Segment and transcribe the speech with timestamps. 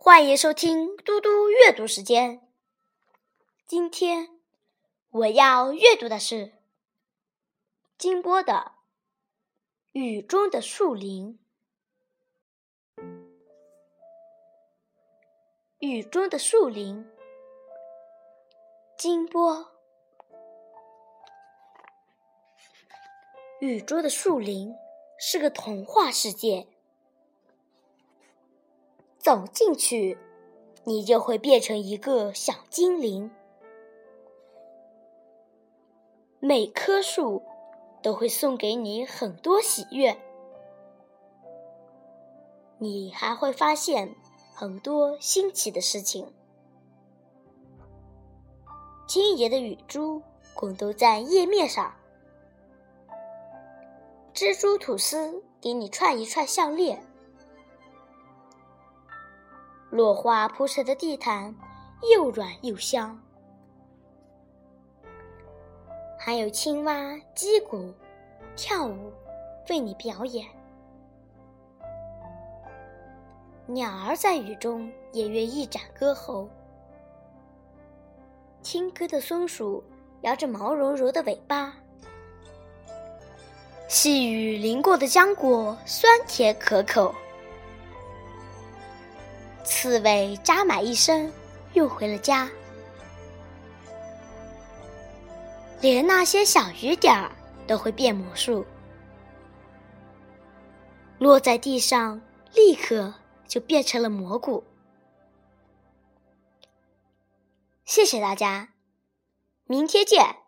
[0.00, 2.48] 欢迎收听嘟嘟阅读时间。
[3.66, 4.40] 今天
[5.10, 6.52] 我要阅读的是
[7.98, 8.52] 金波的
[9.90, 11.40] 《雨中的树林》。
[15.80, 17.04] 雨中的树林，
[18.96, 19.66] 金波。
[23.60, 24.72] 雨中的树林
[25.18, 26.68] 是个童话世界。
[29.28, 30.16] 走进去，
[30.84, 33.30] 你就会变成一个小精灵。
[36.40, 37.42] 每棵树
[38.02, 40.16] 都会送给你很多喜悦，
[42.78, 44.16] 你还会发现
[44.54, 46.32] 很多新奇的事情。
[49.06, 50.22] 清洁的雨珠
[50.54, 51.94] 滚动在叶面上，
[54.32, 57.07] 蜘蛛吐丝给你串一串项链。
[59.90, 61.54] 落花铺成的地毯
[62.12, 63.18] 又软又香，
[66.18, 67.92] 还有青蛙击鼓、
[68.54, 69.10] 跳舞，
[69.70, 70.46] 为你表演。
[73.66, 76.48] 鸟儿在雨中也愿一展歌喉。
[78.62, 79.82] 听歌的松鼠
[80.20, 81.74] 摇着毛茸茸的尾巴，
[83.88, 87.14] 细雨淋过的浆果酸甜可口。
[89.68, 91.30] 刺猬扎满一身，
[91.74, 92.50] 又回了家。
[95.82, 97.30] 连那些小雨点儿
[97.66, 98.64] 都会变魔术，
[101.18, 102.18] 落在地上，
[102.54, 103.12] 立刻
[103.46, 104.64] 就变成了蘑菇。
[107.84, 108.70] 谢谢大家，
[109.66, 110.47] 明天见。